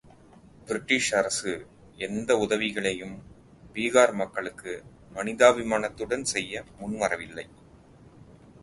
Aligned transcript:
British 0.67 1.09
அரசு 1.13 1.51
எந்த 1.97 2.37
உதவிகளையும் 2.37 3.15
பீகார் 3.73 4.13
மக்களுக்கு 4.13 4.83
மனிதாபிமானத்துடன் 5.13 6.25
செய்ய 6.25 6.63
முன் 6.79 6.97
வரவில்லை. 6.97 7.45